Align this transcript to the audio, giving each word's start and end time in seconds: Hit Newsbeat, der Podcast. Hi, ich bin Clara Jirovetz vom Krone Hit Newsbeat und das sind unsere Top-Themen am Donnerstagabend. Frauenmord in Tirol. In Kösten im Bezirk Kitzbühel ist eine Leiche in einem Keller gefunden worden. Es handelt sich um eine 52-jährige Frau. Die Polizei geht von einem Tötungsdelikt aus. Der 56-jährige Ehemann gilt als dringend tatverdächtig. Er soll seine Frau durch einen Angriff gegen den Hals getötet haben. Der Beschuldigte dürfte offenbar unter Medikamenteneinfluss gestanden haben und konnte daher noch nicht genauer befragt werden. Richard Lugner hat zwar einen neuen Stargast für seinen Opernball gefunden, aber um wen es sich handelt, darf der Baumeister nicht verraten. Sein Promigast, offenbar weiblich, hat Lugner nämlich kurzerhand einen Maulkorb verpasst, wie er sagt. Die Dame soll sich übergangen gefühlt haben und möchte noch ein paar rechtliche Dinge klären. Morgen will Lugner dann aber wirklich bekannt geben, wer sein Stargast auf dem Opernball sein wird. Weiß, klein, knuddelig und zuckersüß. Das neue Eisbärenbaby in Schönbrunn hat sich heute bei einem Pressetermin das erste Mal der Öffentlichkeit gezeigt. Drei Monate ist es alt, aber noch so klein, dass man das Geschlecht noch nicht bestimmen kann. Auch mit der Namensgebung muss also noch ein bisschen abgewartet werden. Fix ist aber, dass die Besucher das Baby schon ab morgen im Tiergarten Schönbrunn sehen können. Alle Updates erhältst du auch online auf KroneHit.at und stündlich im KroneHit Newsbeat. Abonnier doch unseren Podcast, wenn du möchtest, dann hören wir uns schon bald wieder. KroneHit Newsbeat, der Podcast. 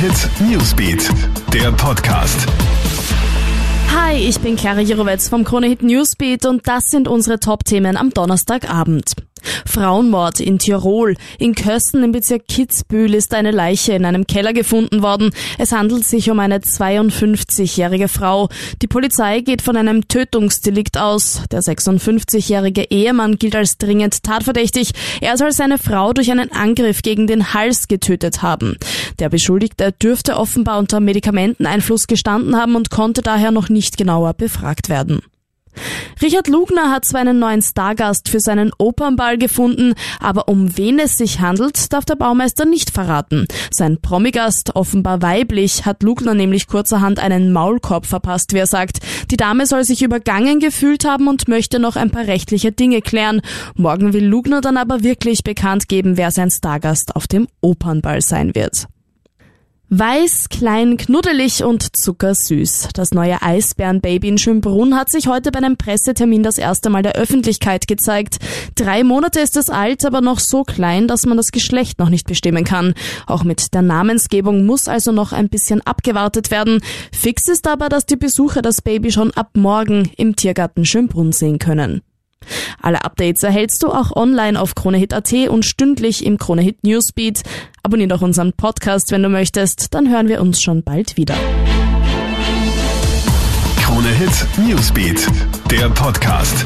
Hit 0.00 0.30
Newsbeat, 0.48 1.10
der 1.52 1.72
Podcast. 1.72 2.46
Hi, 3.92 4.14
ich 4.14 4.38
bin 4.38 4.54
Clara 4.54 4.78
Jirovetz 4.78 5.28
vom 5.28 5.42
Krone 5.42 5.66
Hit 5.66 5.82
Newsbeat 5.82 6.46
und 6.46 6.68
das 6.68 6.84
sind 6.84 7.08
unsere 7.08 7.40
Top-Themen 7.40 7.96
am 7.96 8.10
Donnerstagabend. 8.10 9.14
Frauenmord 9.66 10.40
in 10.40 10.58
Tirol. 10.58 11.16
In 11.38 11.54
Kösten 11.54 12.02
im 12.02 12.12
Bezirk 12.12 12.48
Kitzbühel 12.48 13.14
ist 13.14 13.34
eine 13.34 13.50
Leiche 13.50 13.92
in 13.92 14.04
einem 14.04 14.26
Keller 14.26 14.52
gefunden 14.52 15.02
worden. 15.02 15.30
Es 15.58 15.72
handelt 15.72 16.04
sich 16.04 16.30
um 16.30 16.38
eine 16.40 16.58
52-jährige 16.58 18.08
Frau. 18.08 18.48
Die 18.82 18.86
Polizei 18.86 19.40
geht 19.40 19.62
von 19.62 19.76
einem 19.76 20.08
Tötungsdelikt 20.08 20.98
aus. 20.98 21.42
Der 21.50 21.62
56-jährige 21.62 22.84
Ehemann 22.90 23.36
gilt 23.38 23.56
als 23.56 23.78
dringend 23.78 24.22
tatverdächtig. 24.22 24.92
Er 25.20 25.36
soll 25.36 25.52
seine 25.52 25.78
Frau 25.78 26.12
durch 26.12 26.30
einen 26.30 26.52
Angriff 26.52 27.02
gegen 27.02 27.26
den 27.26 27.54
Hals 27.54 27.88
getötet 27.88 28.42
haben. 28.42 28.76
Der 29.18 29.28
Beschuldigte 29.28 29.92
dürfte 29.92 30.36
offenbar 30.36 30.78
unter 30.78 31.00
Medikamenteneinfluss 31.00 32.06
gestanden 32.06 32.56
haben 32.56 32.76
und 32.76 32.90
konnte 32.90 33.22
daher 33.22 33.50
noch 33.50 33.68
nicht 33.68 33.96
genauer 33.96 34.34
befragt 34.34 34.88
werden. 34.88 35.20
Richard 36.20 36.48
Lugner 36.48 36.90
hat 36.90 37.04
zwar 37.04 37.20
einen 37.20 37.38
neuen 37.38 37.62
Stargast 37.62 38.28
für 38.28 38.40
seinen 38.40 38.72
Opernball 38.78 39.38
gefunden, 39.38 39.94
aber 40.20 40.48
um 40.48 40.76
wen 40.76 40.98
es 40.98 41.16
sich 41.16 41.40
handelt, 41.40 41.92
darf 41.92 42.04
der 42.04 42.16
Baumeister 42.16 42.64
nicht 42.64 42.90
verraten. 42.90 43.46
Sein 43.70 44.00
Promigast, 44.00 44.74
offenbar 44.76 45.22
weiblich, 45.22 45.86
hat 45.86 46.02
Lugner 46.02 46.34
nämlich 46.34 46.66
kurzerhand 46.66 47.18
einen 47.18 47.52
Maulkorb 47.52 48.06
verpasst, 48.06 48.52
wie 48.52 48.58
er 48.58 48.66
sagt. 48.66 48.98
Die 49.30 49.36
Dame 49.36 49.66
soll 49.66 49.84
sich 49.84 50.02
übergangen 50.02 50.60
gefühlt 50.60 51.04
haben 51.04 51.28
und 51.28 51.48
möchte 51.48 51.78
noch 51.78 51.96
ein 51.96 52.10
paar 52.10 52.26
rechtliche 52.26 52.72
Dinge 52.72 53.00
klären. 53.00 53.40
Morgen 53.76 54.12
will 54.12 54.26
Lugner 54.26 54.60
dann 54.60 54.76
aber 54.76 55.02
wirklich 55.02 55.44
bekannt 55.44 55.88
geben, 55.88 56.16
wer 56.16 56.30
sein 56.30 56.50
Stargast 56.50 57.16
auf 57.16 57.26
dem 57.26 57.46
Opernball 57.60 58.20
sein 58.20 58.54
wird. 58.54 58.88
Weiß, 59.90 60.50
klein, 60.50 60.98
knuddelig 60.98 61.64
und 61.64 61.96
zuckersüß. 61.96 62.90
Das 62.92 63.12
neue 63.12 63.40
Eisbärenbaby 63.40 64.28
in 64.28 64.36
Schönbrunn 64.36 64.94
hat 64.94 65.08
sich 65.10 65.28
heute 65.28 65.50
bei 65.50 65.60
einem 65.60 65.78
Pressetermin 65.78 66.42
das 66.42 66.58
erste 66.58 66.90
Mal 66.90 67.02
der 67.02 67.14
Öffentlichkeit 67.14 67.88
gezeigt. 67.88 68.36
Drei 68.74 69.02
Monate 69.02 69.40
ist 69.40 69.56
es 69.56 69.70
alt, 69.70 70.04
aber 70.04 70.20
noch 70.20 70.40
so 70.40 70.62
klein, 70.62 71.08
dass 71.08 71.24
man 71.24 71.38
das 71.38 71.52
Geschlecht 71.52 71.98
noch 71.98 72.10
nicht 72.10 72.26
bestimmen 72.26 72.64
kann. 72.64 72.92
Auch 73.26 73.44
mit 73.44 73.72
der 73.72 73.80
Namensgebung 73.80 74.66
muss 74.66 74.88
also 74.88 75.10
noch 75.10 75.32
ein 75.32 75.48
bisschen 75.48 75.80
abgewartet 75.80 76.50
werden. 76.50 76.82
Fix 77.10 77.48
ist 77.48 77.66
aber, 77.66 77.88
dass 77.88 78.04
die 78.04 78.16
Besucher 78.16 78.60
das 78.60 78.82
Baby 78.82 79.10
schon 79.10 79.30
ab 79.30 79.52
morgen 79.54 80.10
im 80.18 80.36
Tiergarten 80.36 80.84
Schönbrunn 80.84 81.32
sehen 81.32 81.58
können. 81.58 82.02
Alle 82.80 83.04
Updates 83.04 83.42
erhältst 83.42 83.82
du 83.82 83.88
auch 83.88 84.14
online 84.14 84.60
auf 84.60 84.74
KroneHit.at 84.74 85.32
und 85.48 85.64
stündlich 85.64 86.24
im 86.24 86.38
KroneHit 86.38 86.84
Newsbeat. 86.84 87.42
Abonnier 87.82 88.08
doch 88.08 88.22
unseren 88.22 88.52
Podcast, 88.52 89.10
wenn 89.10 89.22
du 89.22 89.28
möchtest, 89.28 89.94
dann 89.94 90.10
hören 90.10 90.28
wir 90.28 90.40
uns 90.40 90.62
schon 90.62 90.82
bald 90.82 91.16
wieder. 91.16 91.34
KroneHit 93.82 94.46
Newsbeat, 94.58 95.26
der 95.70 95.88
Podcast. 95.90 96.64